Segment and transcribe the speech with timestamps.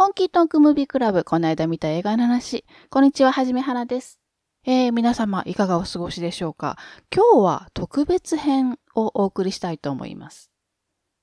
[0.00, 2.64] 本気トークムービークラブ、この間見た映画の話。
[2.88, 4.18] こんにちは、はじめはなです。
[4.64, 6.78] えー、皆様、いかがお過ごしでしょうか？
[7.14, 10.50] 今日は特別編をお送りしたいと思います。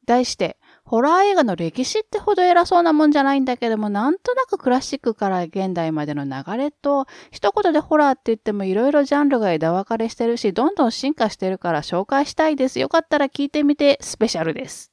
[0.05, 12.77] 題して、ホラー映画の歴史ってほど偉そうなもんじゃないんだけども、なんとなくクラシックから現代までの流れと、一言でホラーって言ってもいろいろジャンルが枝分かれしてるし、どんどん進化してるから紹介したいです。
[12.77, 14.91] よかったら聞いてみて、スペシャルです。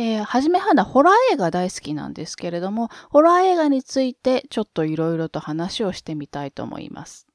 [0.00, 7.26] えー、はじめはな、ホラー映画大好きなんですけれども、ホラー映画についてちょっといろいろと話をしてみたいと思います。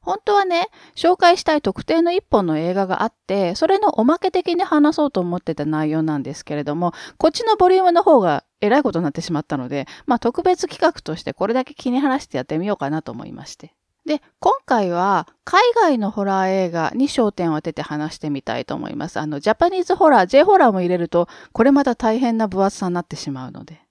[0.00, 13.74] 本当はね、紹介したい特定の一本の映画があって、それのおまけ的に話そうと思ってた内容なんですけれども、こっちのボリュームの方がえらいことになってしまったので、まあ特別企画としてこれだけ気に話してやってみようかなと思いまして。
[14.08, 19.20] で、今回は海外のホラー映画に焦点を当てて話してみたいと思います。
[19.20, 23.82] あの、ジャパニーズホラー、J ホラーも入れると、これまた大変な分厚さになってしまうので。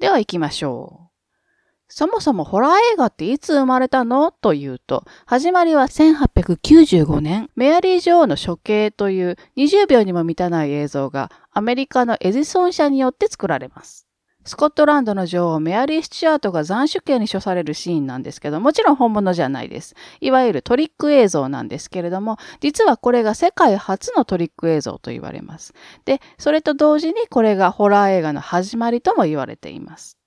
[0.00, 1.10] では行きましょう。
[1.86, 4.32] そもそもホラー映画っていつ生まれたの？
[4.32, 14.08] というと、始まりは1895年、メアリー女王の処刑という20秒にも満たない映像がアメリカのエジソン社によって作られます。
[14.50, 19.94] スコットランドの女王メアリー・スチュアートが斬首刑に処されるシーンなんですけど、もちろん本物じゃないです。
[20.20, 25.72] いわゆるトリック映像なんですけれども、実はこれが世界初のトリック映像と言われます。
[26.04, 30.18] で、それと同時にこれがホラー映画の始まりとも言われています。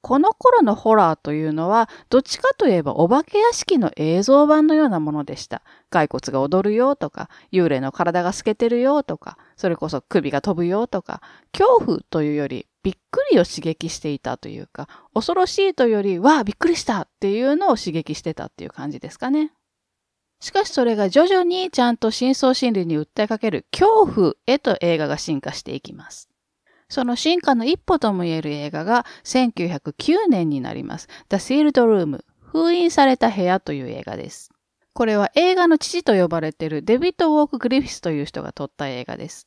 [0.00, 5.60] この頃のホラーというのは、どっちかといえばお化け屋敷の映像版のようなものでした。
[5.90, 11.20] 骸骨が踊るよとか、幽霊の体が透けてるよとか、それこそ首が飛ぶよとか、
[11.52, 19.52] 恐怖というよりびっくりを刺激していたというか、恐ろしいというより、わあ、びっくりしたっていうのを刺激してたっていう感じですかね。
[20.40, 26.28] しかしそれが徐々にちゃんと深層心理に訴えかける恐怖へと映画が進化していきます。
[26.88, 31.08] その進化の一歩とも言える映画が1909年になります。
[31.30, 34.50] The Sealed Room 封印された部屋という映画です。
[34.94, 39.46] これは映画の父と呼ばれているデビッド・ウォーク・グリフィスという人が撮った映画です。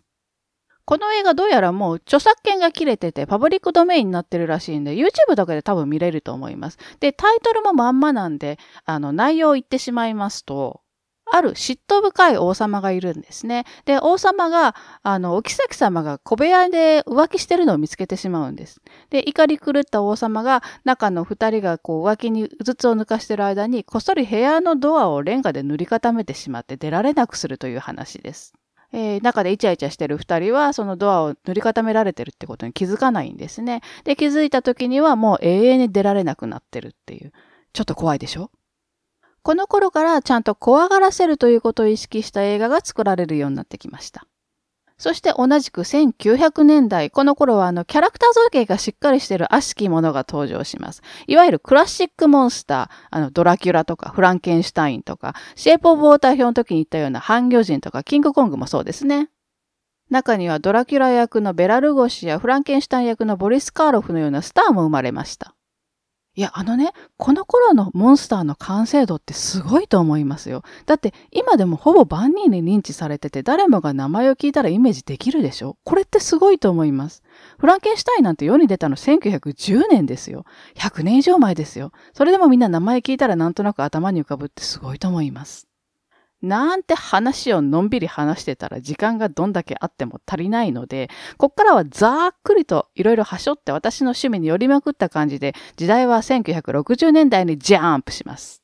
[0.85, 6.78] この映画どうやらもう著作権が切れててパブリックドメインになってるらしいんで YouTube とかで多分見れると思います。
[7.00, 10.81] で、タイトルもまんまなんで、あの内容を言ってしまいますと、
[11.31, 13.66] ある嫉妬深い王様がいるんですね。
[13.85, 18.79] で、王様が、あの、お妃様が小部屋で浮気してるのを見つけてしまうんです。
[19.09, 28.53] で、怒り狂った王様が、中の二人がこう浮気にうつつを抜かしてる間に、こっそり部屋のドアをレンガで塗り固めてしまって出られなくするという話です。
[28.95, 33.81] えー、中でイチャイチャしてる二人は、そのドアを塗り固められてるってことに気づかないんですね。
[34.06, 37.34] で、気づいた時にはもう永遠に出られなくなってるっていう。
[37.73, 38.51] ちょっと怖いでしょ？
[39.44, 44.25] この頃からちゃんと怖がらせるということを意識した映画が作られるようになってきました。
[44.97, 51.01] そして同じく1900年代、この頃はあのキャラクター造形がしっかりしている悪しきものが登場します。
[51.28, 59.29] いわゆるクラシックモンスター、あのドラキュラとかフランケンシュタインとか、シェイプオブウォーター表の時に言ったような半魚人とかキングコングもそうですね。
[60.09, 65.55] 中にはドラキュラ役のベラルゴシやフランケンシュタイン役のボリス・カーロフのようなスターも生まれました。
[66.38, 70.63] いや、あのね、この頃のモンスターの完成度ってすごいと思いますよ。
[70.85, 75.78] だって今でもほぼ万人に認知されてて誰もが名前を聞いたらイメージできるでしょ？
[75.85, 77.23] これってすごいと思います。
[77.57, 80.46] フランケンシュタインなんて世に出たの1910年ですよ。
[80.75, 81.91] 100年以上前ですよ。
[82.13, 85.67] それでもみんな名前聞いたらなんとなく頭に浮かぶってすごいと思います。
[86.45, 98.61] なんて話をのんびり話してたら時間がどんだけあっても足りないので、こっからはざっくりといろいろはしょって私の趣味に寄りまくった感じで、時代は1960年代にジャンプします。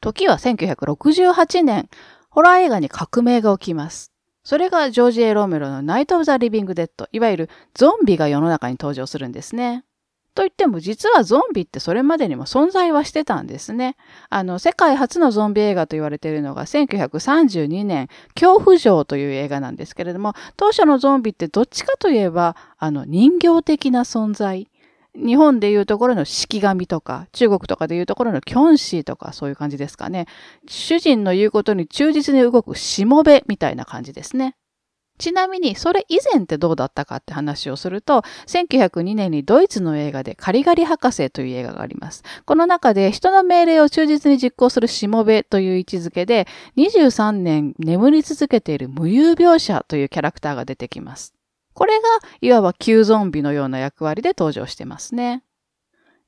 [0.00, 1.88] 時は1968年、
[2.28, 4.12] ホラー映画に革命が起きます。
[4.44, 9.84] それがジョージ・エロメロのナイト・オブ・ザ・リビング・デッド、いわゆるゾンビが世の中に登場するんですね。
[10.34, 13.96] と言っても実はゾンビってそれまでにも存在はしてたんですね。
[14.30, 24.68] あの、世界初のゾンビ映画と言われているのが1932年、恐怖城という映画なんですけれども、当初のゾンビってどっちかといえば、あの、人形的な存在。
[25.16, 30.26] 日本でいうところの式神とか、中国とかでいうところのキョンシーとか、そういう感じですかね。
[30.66, 34.56] 主人の言うことに忠実に動くしもべみたいな感じですね。
[35.18, 42.24] ちなみに、それ以前ってどうだったかって話をすると、1902年にドイツの映画でカリガリ博士という映画があります。
[42.44, 51.32] この中で人の命令を忠実に実行するしもべという位置づけで、23年眠り続けている無遊描写というキャラクターが出てきます。
[51.74, 52.02] これが、
[52.40, 55.42] いわば旧ゾンビのような役割で登場してますね。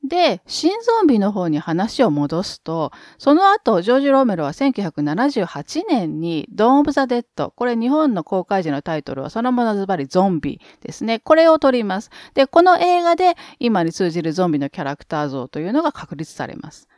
[0.04, 11.18] で、新ゾンビの方に話を戻すと、その後、ジョージ・ローメロは1978年に、ドン・オブ・ザ・デッド、これ日本の公開時のタイトルはそのものズバリゾンビですね。
[11.18, 12.10] これを撮ります。
[12.34, 16.88] で、この映画で今に通じるゾンビのキャラクター像というのが確立されます。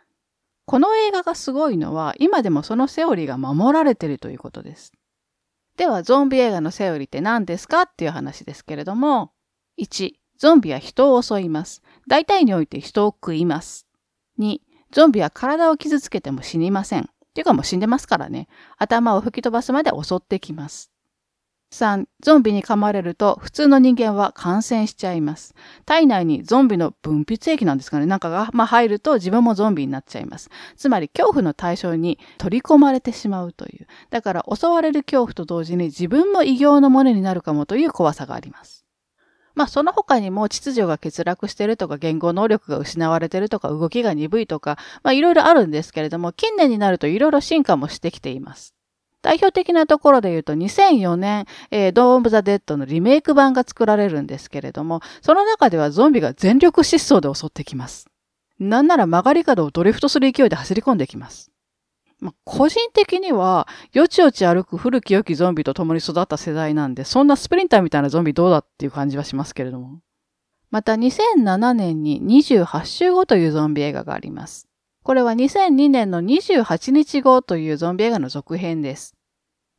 [0.67, 4.93] この映画がすごいのは、今でもそのセオリーが守られているということです。
[5.79, 9.33] では、ゾンビ映画のセオリーって何ですかっていう話ですけれども、
[9.81, 11.83] 1、ゾンビは人を襲います。
[12.07, 13.87] 大体において人を食います。
[14.39, 14.61] 2、
[14.93, 17.03] ゾンビは体を傷つけても死にません。
[17.03, 18.49] っていうかもう死んでますからね。
[18.79, 20.91] 頭を吹き飛ばすまで襲ってきます。
[21.73, 25.55] 3、ゾンビに噛まれると普通の人間は感染しちゃいます。
[25.85, 30.51] 体内にゾンビの分泌液なんですかね、なんかが、まあ、入ると自分もゾンビになっちゃいます。
[30.77, 33.87] つまり恐怖の対象に取り込まれてしまうという。
[34.11, 38.88] だから襲われる恐怖と同時に自分も異形のものになるかもという怖さがあります。
[39.59, 48.77] まあその他にも秩序が欠落してるとか言語能力が失われてるとか動きが鈍いとか、まあいろいろあるんですけれども、近年になるといろいろ進化もしてきています。
[49.21, 58.07] 代表的なところで言うと2004年、えー、ドーン・オブ・ザ・デッドのリメイク版が作られるんですけれども、その中ではゾンビが全力疾走で襲ってきます。
[58.61, 61.51] なんなら曲がり角をドリフトする勢いで走り込んできます。
[62.21, 70.01] まあ、個人的には、よちよち歩く古き良きゾンビと共に育った世代なんで、そんなスプリンターみたいなゾンビどうだっていう感じはしますけれども。
[70.71, 74.69] また2007年に28週後というゾンビ映画があります。
[75.03, 79.15] これは2002年の28日後というゾンビ映画の続編です。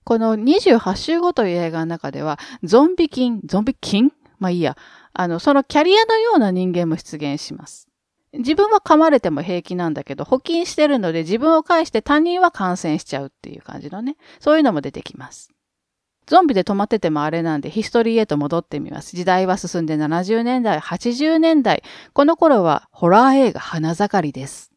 [0.03, 4.77] この28週後という映画の中では、ゾンビ菌、ゾンビ菌まあいいや。
[5.13, 7.88] あの、そのキャリアのような人間も出現します。
[8.33, 15.49] 自分は噛まれても平気なんだけど、補菌してるので自分を介して他人は感染しちゃうっていう感じのね、そういうのも出てきます。
[16.27, 19.15] ゾンビで止まっててもあれなんでヒストリーへと戻ってみます。
[19.15, 21.81] 時代は進んで70年代、80年代。
[22.13, 24.71] この頃はホラー映画花盛りです。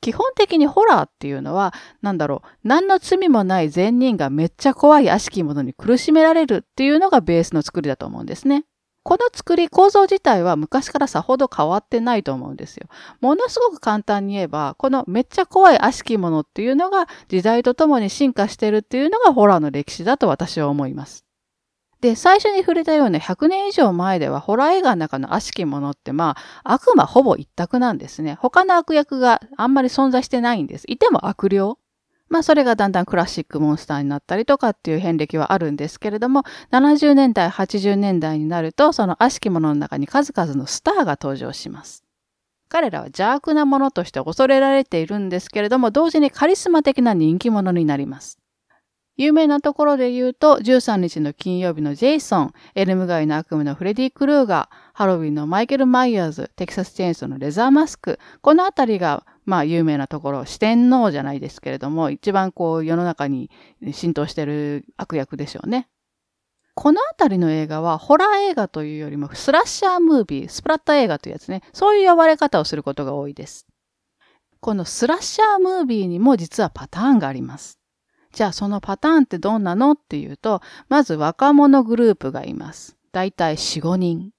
[0.00, 8.64] 基本的にホラーっていうのは、なんだろう、何の罪もない善人がめっちゃ怖い悪しきものに苦しめられるっていうのがベースの作りだと思うんですね。
[9.02, 12.86] この作り、構造自体は昔からさほど変わってないと思うんですよ。
[13.20, 21.24] ものすごく簡単に言えば、このめっちゃ怖い悪しきものっていうのが時代とともに進化してるっていうのがホラーの歴史だと私は思います。
[22.00, 28.38] で、最初に触れたような100年以上前では、ホラー映画の中の悪しきものって、まあ、悪魔ほぼ一択なんですね。
[28.40, 30.84] 他の悪役があんまり存在してないんです。
[30.88, 31.74] いても悪霊。
[32.30, 42.04] まあそれがだんだんクラシックモンスターになったりとかっていう遍歴はあるんですけれども、70年代、80年代になると、その悪しき者の中に数々のスターが登場します。
[42.68, 48.38] 彼らは邪悪なものとして恐れられているんですけれども、同時にカリスマ的な人気者になります。
[49.20, 63.50] 有名なところで言うと、13日の金曜日のジェイソン、エルム街の悪夢のフレディ・クルーガー、ハロウィンのマイケル・マイヤーズ、テキサス・チェーンソーのレザーマスク、このあたりが、まあ、有名なところ、四天王じゃないですけれども、一番こう、世の中に
[63.92, 65.90] 浸透してる悪役でしょうね。
[66.74, 73.66] このあたりの映画は、ホラー映画というよりも、スラッシャームービー、スプラッタ映画というやつね、そういう呼ばれ方をすることが多いです。
[74.60, 77.79] このスラッシャームービーにも実はパターンがあります。
[78.32, 79.92] じゃあそのパターンってどんなの？
[79.92, 82.96] っていうと、まず若者グループがいます。
[83.12, 84.30] だいたい4、5人。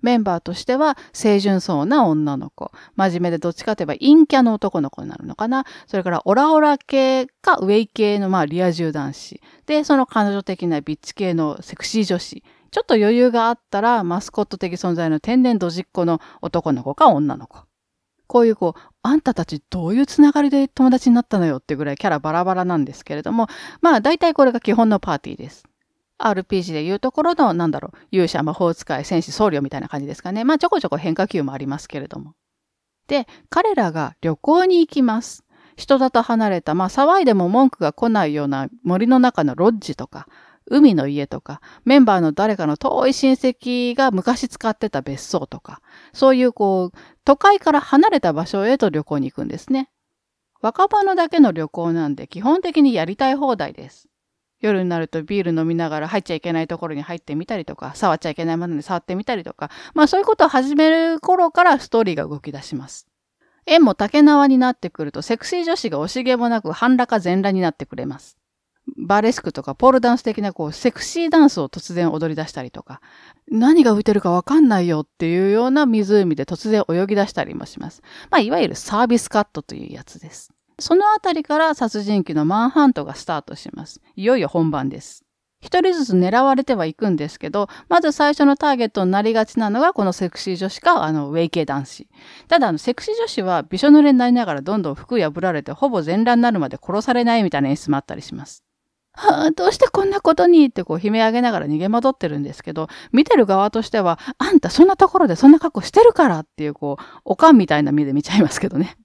[0.00, 2.72] メンバーとしては、清純そうな女の子。
[2.96, 5.64] 真面目でどっちかといえば陰キャの男の子になるのかな。
[5.86, 9.40] それからオラオラ系かウェイ系のまあリア充男子。
[9.66, 12.42] で、その彼女的なビッチ系のセクシー女子。
[12.72, 17.60] ちょっと余裕があったら、マスコット的存在の天然ドジっ子の男の子か女の子。
[18.32, 23.46] こういうこう、あんたたちどういうつながりで友達になったのよってぐらいキャラバラバラなんですけれども、
[23.82, 25.64] まあ大体これが基本のパーティーです。
[26.18, 30.44] RPG でいうところの、なんだろう、勇者、魔法使い、戦士、僧侶みたいな感じですかね。
[30.44, 32.32] まあちょこちょこ変化球もありますけれども。
[33.06, 35.44] で、彼らが旅行に行きます。
[35.76, 40.26] 人里離れた、まあ騒いでも文句が来ないような森の中のロッジとか、
[40.66, 45.80] 海の家とか、メンバーの誰かの遠い親戚が昔使ってた別荘とか、
[46.12, 49.90] そういうこう、都会から離れた場所へと旅行に行くんですね。
[50.60, 54.08] 若者だけの旅行なんで基本的にやりたい放題です。
[54.60, 63.08] 夜になるとビール飲みながら入っちゃいけないところに入ってみたりとか、触っちゃいけないものに触ってみたりとか、まあそういうことを始める頃からストーリーが動き出します。
[63.66, 68.38] 縁も竹縄になってくるとセクシー女子が惜しげもなく半裸か全裸になってくれます。
[68.96, 73.00] バレスクとかポールダンス的なこうセクシーダンスを突然踊り出したりとか、
[73.50, 78.02] 何が浮いてるかわかんないよっていうような湖で突然泳ぎ出したりもします。
[78.30, 80.52] まあ、いわゆるサービスカットというやつです。
[80.78, 84.00] そのあたりから殺人鬼のマンハントがスタートします。
[84.16, 85.24] いよいよ本番です。
[85.62, 92.08] 一人ずつ狙われてはいくんですけど、まず最初のターゲットになりがちなのがこのセクシー女子か、あの、ウェイ系男子。
[92.48, 98.64] ただ、あの、セクシー女子はびしょ濡れになりながらどんどん服破られてほぼ全裸になるまで殺されないみたいな演出もあったりします。
[99.14, 108.96] はあ、どうしてこんなことにってこう悲鳴上げながら逃げ惑ってるんですけど、見てる側としては、あんたそんなところでそんな格好してるからっていうこう、おかんみたいな目で見ちゃいますけどね。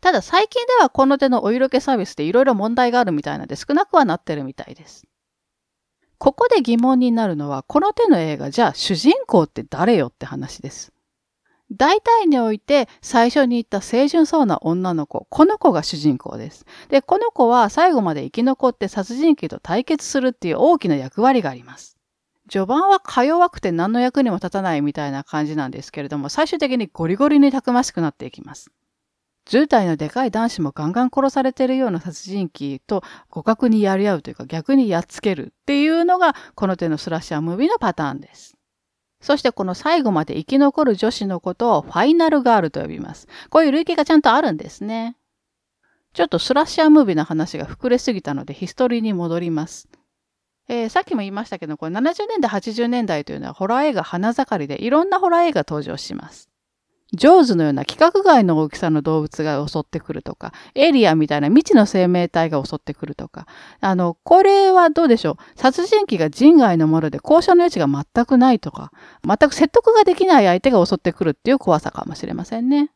[0.00, 5.04] ただ最近ではこの手のお色気サービスでいろいろ問題があるみたいなので少なくはなってるみたいです。
[6.18, 10.92] ここで疑問になるのは、この手の映画じゃあ主人公って誰よって話です。
[11.72, 16.64] 大体において最初に言った清純そうな女の子、この子が主人公です。
[16.88, 21.96] で、この子は最後まで生き残って殺人鬼と対決するっていう大きな役割があります。
[22.48, 28.70] 序盤はか弱くて何の役にも立たないみたいな感じなんですけれども、最終的にゴリゴリにたくましくなっていきます。
[29.46, 38.55] 10代のでかい男子もガンガン殺されてるような殺人鬼と互角にやり合うというか逆にやっつけるっていうのがこの手のスラッシャームービーのパターンです。
[39.26, 43.26] そしてこの最後まで生き残る女子のことをファイナルガールと呼びます。
[43.50, 45.16] こういう類型がちゃんとあるんですね。
[46.12, 49.88] ちょっとスラッシャームービーの話が膨れすぎたのでヒストリーに戻ります。
[50.68, 56.48] えー、さっきも言いましたけど、これ70年代、80年代というのはホラー映画花盛りでいろんなホラー映画登場します。
[57.12, 63.46] ジョーズのような規格外の大きさの動物が襲ってくるとか、エリアみたいな未知の生命体が襲ってくるとか、
[63.80, 65.36] あの、これはどうでしょう？
[65.54, 68.90] 殺人鬼が人外のもので交渉の余地が全くないとか、
[69.24, 72.90] 全く説得ができない相手が襲ってくるっていう怖さかもしれませんね。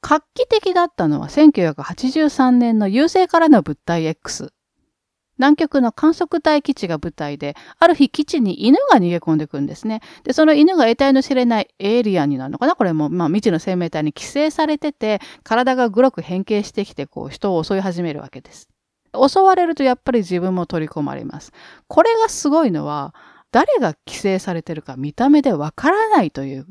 [0.00, 4.52] 画期的だったのは1983年の優勢からの物体 X。
[5.38, 10.00] 南極の観測隊基地が舞台で、ある日基地に犬が逃げ込んでくんですね。
[10.24, 12.74] で、その犬が得体の知れないエイリアンになるのかな？
[12.74, 18.68] これも、まあ未知の生命体に寄生されてて、体が黒く変形してきて、こう人を襲い始めるわけです。
[19.14, 21.52] 襲われるとやっぱり自分も取り込まれます。
[21.86, 23.14] これがすごいのは、
[23.50, 26.66] 誰が寄生されてるか見た目でわからないという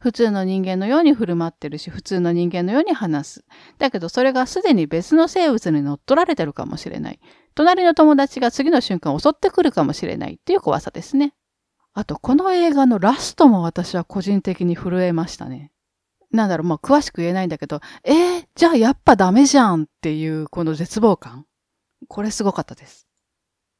[0.00, 3.44] 普通の人間のように振る舞ってるし、普通の人間のように話す。
[3.78, 7.20] だけどそれがすでに別の生物に乗っ取られてるかもしれない。
[7.54, 11.34] 隣の友達が次の瞬間襲ってくるかもしれないっていう怖さですね。
[11.94, 15.72] あと、この映画のラストも私は個人的に震えましたね。
[16.30, 21.46] なんだろう、まあ、詳しく言えないんだけど、えー、じゃあやっぱダメじゃんっていうこの絶望感。
[22.06, 23.08] これすごかったです。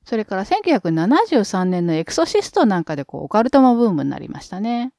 [0.04, 4.92] それから1973年のエクソシストなんかでこうオカルトもブームになりましたね。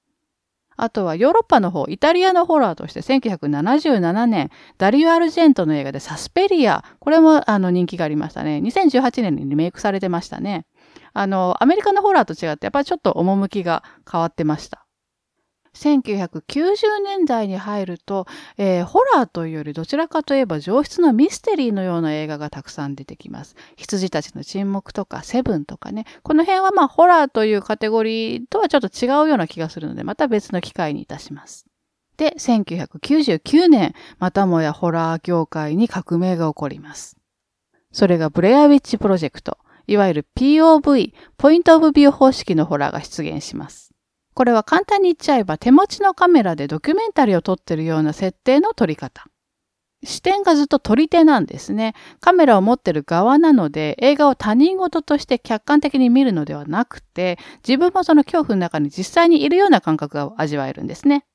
[0.82, 6.86] あとはヨーロッパの方、イタリアのホラーとして1977年、ダリオ・アルジェントの映画でサスペリア。
[7.00, 8.62] これもあの人気がありましたね。
[8.64, 10.66] 2018年にリメイクされてましたね。
[11.14, 14.86] あの、アメリカのホラーと違って、やっぱりちょっと趣が変わってました。
[15.74, 23.56] 1990年代に入ると、えー、ホラーというよりどちらかといえば上質のミステリーのような映画がたくさん出てきます。
[23.76, 26.06] 羊たちの沈黙とかセブンとかね。
[26.24, 31.66] この辺はまあホラーというカテゴリーとはちょっと違うような気がするので、また別の機会にいたします。
[32.18, 37.16] で、1999年、またもやホラー業界に革命が起こります。
[37.92, 39.58] それがブレアウィッチプロジェクト、
[39.88, 43.92] いわゆる POV、ポイントオブビュー方式のホラーが出現します。
[44.40, 49.26] これは簡単に言っちゃえば手持ちのカメラでドキュメンタリーを撮ってるような設定の撮り方。
[50.06, 51.94] 視点がずっと撮り手なんですね。
[52.22, 61.26] カメラを持ってる側なので、映画を他人事として客観的に見るのではなくて、自分もその恐怖の中に実際にいるような感覚が味わえるんですね。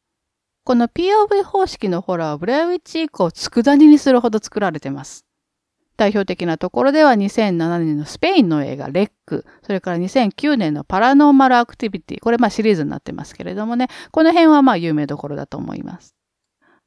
[0.64, 5.26] この POV 方式のホラーはブレアウィッチ以降、佃煮にするほど作られてます。
[5.96, 16.14] 代表的なところでは2007年のスペインの映画レック、それから2009年のパラノーマルアクティビティ、これまあシリーズになってますけれどもね、この辺はまあ有名どころだと思います。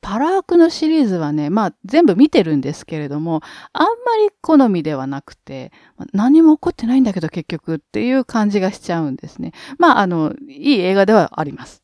[0.02, 3.42] パラアクのシリーズはね、まあ全部見てるんですけれども、
[3.74, 5.72] あんまり好みではなくて、
[6.14, 9.54] 何も起こってないんだけど結局っていう感じがしちゃうんですね。
[9.80, 11.84] まああの、いい映画ではあります。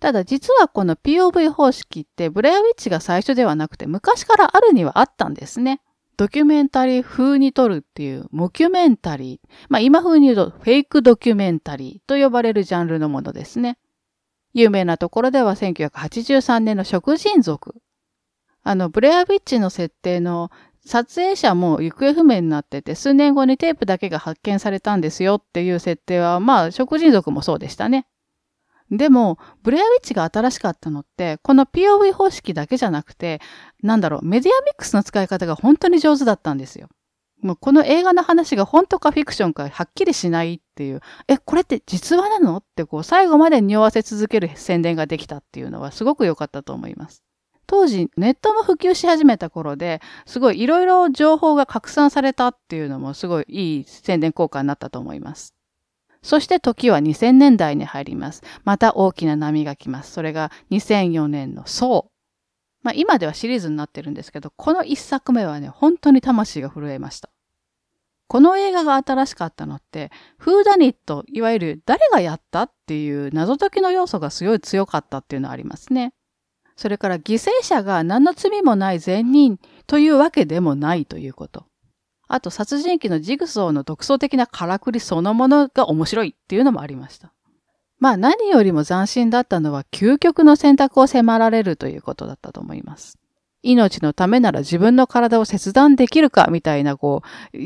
[0.00, 5.80] ただ実はこの POV 方式ってブレアウィッチが最初ではなくて昔からあるにはあったんですね。
[6.22, 9.48] ドキュメンタリー風に撮るっていう、モキュメンタリー。
[9.68, 13.76] まあ今風に言うと、フェイクドキュメンタリーと呼ばれるジャンルのものですね。
[14.54, 17.74] 有名なところでは1983年の食人族。
[18.62, 20.52] あの、ブレアビッチの設定の
[20.86, 28.06] 撮影者も行方不明になってて、数年後にテープだけが発見されたんですよっていう設定は、まあ、食人族もそうでしたね。
[28.92, 33.40] でも、ブレアウィッチが新しかったのって、この POV 方式だけじゃなくて、
[33.82, 36.88] なんだろう、メディアミックスの使い方が本当に上手だったんですよ。
[37.40, 47.24] もうこの映画の話が本当かフィクションかはっきりしないっていう、え、これって実話なのってこう最後まで匂わせ続ける宣伝ができたっていうのはすごく良かったと思います。
[47.66, 55.54] 当時ネットも普及し始めた頃で、すごいいろいろ情報が拡散されたっていうのもすごいいい宣伝効果になったと思います。
[56.22, 58.42] そして時は2000年代に入ります。
[58.64, 60.12] また大きな波が来ます。
[60.12, 62.12] それが2004年のソウ。
[62.82, 67.30] まあ今ではシリーズになってるんですけど、この一作目はね、本当に魂が震えました。
[68.28, 76.14] この映画が新しかったのって、フーダニット、いわゆる誰がやったっていう謎解きの要素がすごい強かったっていうのはありますね。
[76.76, 81.66] それから犠牲者が何の罪もない善人というわけでもないということ。
[82.28, 87.32] あと殺人鬼のジグソーの独創的なからくりそのものが面白いっていうのもありました。
[87.98, 93.18] まあ何よりも斬新だったのは究極の選択を迫られるということだったと思います。
[93.62, 97.22] 命のためなら自分の体を切断できるかみたいな、こ
[97.54, 97.58] う、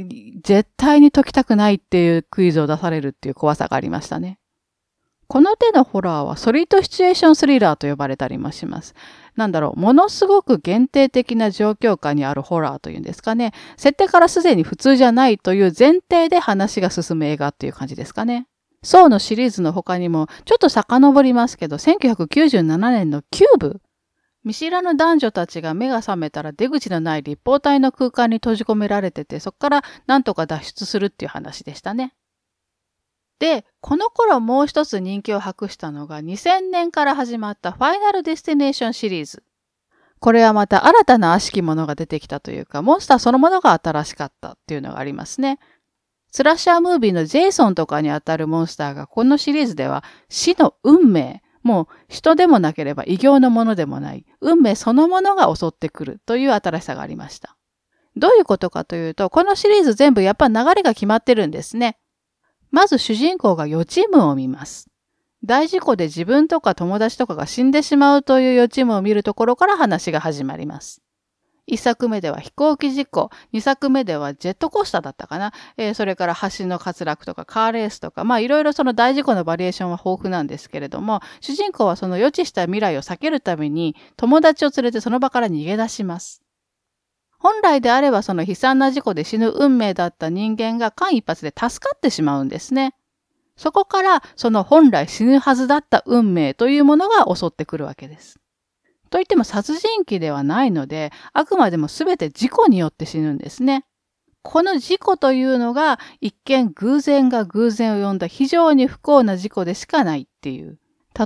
[0.43, 4.39] 絶対に解きたくないっていうクイズを出されるっていう怖さがありましたね。
[5.29, 8.95] この手のホラーはソリッドシチュエーションスリラーと呼ばれたりもします。
[9.35, 13.53] なんだろう、ものすごく限定的な状況下にあるホラーというんですかね。
[13.77, 18.47] 設定からすでに普通じゃないという前提で話が進む映画っていう感じですかね。
[18.83, 23.81] ソーのシリーズの他にも、ちょっと遡りますけど、1997年のキューブ。
[24.45, 32.15] 見知らぬ男女たちが目が覚めたら出口のない立方体の空間に閉じ込められてて、そこからなんとか脱出するっていう話でしたね。
[33.39, 39.43] で、この頃もう一つ人気を博したのが2000年から始まったファイナルディスティネーションシリーズ。
[40.19, 45.59] これはまた新たな悪しきものが出てきたというか、モンスターそのものが新しかったっていうのがありますね。
[46.33, 57.57] スラッシャームービーのジェイソンとかにあたるモンスターがこのシリーズでは死の運命、もう人でもなければ異形のものでもない、運命そのものが襲ってくるという新しさがありました。
[58.17, 61.99] どういうことかというと、このシリーズ全部やっぱ流れが決まってるんですね。
[62.77, 64.91] まず主人公が予知夢を見ます。
[65.43, 71.01] 大事故で自分とか友達とかが死んでしまうという予知夢を見るところから話が始まります。
[71.67, 86.43] 一作目では飛行機事故、二作目ではジェットコースターだったかな、えー、それから橋の滑落とかカーレースとか、まあいろいろその大事故のバリエーションは豊富なんですけれども、主人公はその予知した未来を避けるために友達を連れてその場から逃げ出します。
[87.39, 92.95] 本来であればその悲惨な事故で死ぬ運命だった人間が間一髪で助かってしまうんですね。
[93.57, 98.39] そこからその本来死ぬはずだった運命というものが襲ってくるわけです。
[99.11, 103.85] といっても殺人鬼ではないので、あくまでも全て事故によって死ぬんですね。
[104.43, 110.79] この事故というのが一見偶然が偶然を呼んだ非常に不幸な事故でしかないっていう。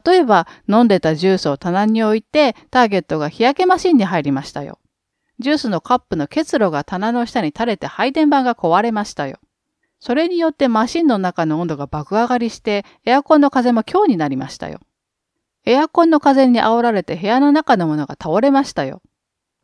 [0.05, 4.79] 例えば飲んでたジュースを棚に置いてターゲットが日焼けマシンに入りましたよ。
[5.41, 9.39] ジュースのカップの結露が棚の下に垂れて配電盤が壊れましたよ。
[9.99, 14.81] それによってマシンの中の温度が爆上がりしてエアコンの風も強になりましたよ。
[15.67, 19.03] エアコンの風に煽られて部屋の中のものが倒れましたよ。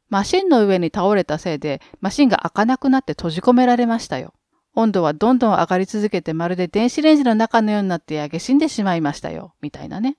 [0.09, 4.35] マシンの上に倒れたせいでマシンが開かなくなって閉じ込められましたよ。
[4.75, 9.55] 温度はどんどん上がり続けてまるで電子レンジの中のようになって焼け死んでしまいましたよ。
[9.63, 10.19] みたいなね。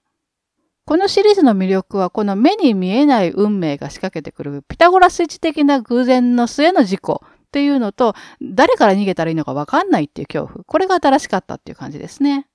[0.87, 10.63] このシリーズの魅力はこの目に見えない運命が仕掛けてくるピタゴラスイッチ的な偶然の末の事故っていうのと誰から逃げたらいいのかわかんないっていう恐怖。
[10.63, 12.47] これが新しかったっていう感じですね。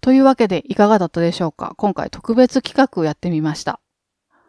[0.00, 3.80] というわけでいかがだったでしょうか今回特別企画をやってみました。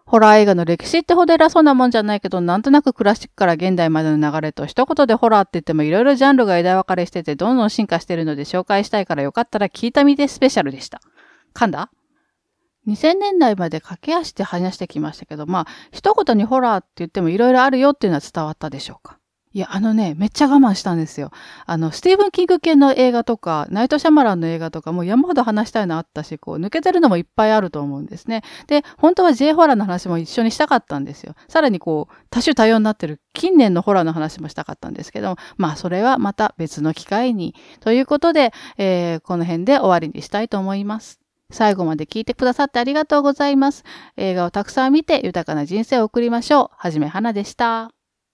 [0.05, 11.01] ホラー映画の歴史ってほど偉そうなもんじゃないけど、なんとなくクラシックから現代までの流れと一言でホラーって言ってもいろいろジャンルが枝分かれしててどんどん進化してるので紹介したいからよかったら聞いたみてスペシャルでした。
[11.53, 11.91] 噛んだ？
[12.87, 19.17] 2000年代まで駆け足で話してきましたけど、まあ、一言にホラーって言ってもいろいろあるよっていうのは伝わったでしょうか？
[19.53, 21.29] いや、あのね、めっちゃ我慢したんですよ。
[21.65, 28.43] あの、スティーブン・キング系の映画とか、ナイト・シャマランの映画とか、もう山ほど話したいのあったし、こう、抜けてるのもいっぱいあると思うんですね。
[28.67, 31.35] で、本当は J ホラーの話も一緒にしたかったんですよ。
[31.49, 37.53] さらにこう、多種多様になってる近年のホラーの話もしたかったんですけども、まあ、それはまた別の機会に。
[37.81, 41.20] ということで、えー、この辺で終わりにしたいと思います。
[41.51, 43.83] 最後まで聞いてくださってありがとうございます。
[44.17, 46.69] 映画をたくさん見て豊かな人生を送りましょう。
[46.77, 48.00] はじめはなでした。